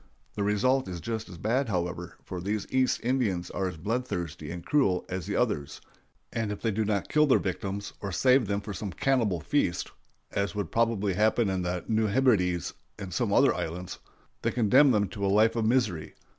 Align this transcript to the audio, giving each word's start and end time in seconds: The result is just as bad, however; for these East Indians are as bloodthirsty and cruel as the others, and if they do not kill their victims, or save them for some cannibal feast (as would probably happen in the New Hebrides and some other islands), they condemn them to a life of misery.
The 0.33 0.41
result 0.41 0.87
is 0.87 0.99
just 0.99 1.29
as 1.29 1.37
bad, 1.37 1.69
however; 1.69 2.15
for 2.23 2.41
these 2.41 2.65
East 2.71 3.01
Indians 3.03 3.51
are 3.51 3.67
as 3.67 3.77
bloodthirsty 3.77 4.49
and 4.49 4.65
cruel 4.65 5.05
as 5.09 5.27
the 5.27 5.35
others, 5.35 5.79
and 6.33 6.51
if 6.51 6.59
they 6.59 6.71
do 6.71 6.83
not 6.83 7.07
kill 7.07 7.27
their 7.27 7.37
victims, 7.37 7.93
or 8.01 8.11
save 8.11 8.47
them 8.47 8.61
for 8.61 8.73
some 8.73 8.91
cannibal 8.93 9.39
feast 9.41 9.91
(as 10.31 10.55
would 10.55 10.71
probably 10.71 11.13
happen 11.13 11.51
in 11.51 11.61
the 11.61 11.85
New 11.87 12.07
Hebrides 12.07 12.73
and 12.97 13.13
some 13.13 13.31
other 13.31 13.53
islands), 13.53 13.99
they 14.41 14.49
condemn 14.49 14.89
them 14.89 15.07
to 15.09 15.23
a 15.23 15.27
life 15.27 15.55
of 15.55 15.67
misery. 15.67 16.15